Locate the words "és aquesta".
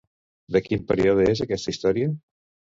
1.35-1.77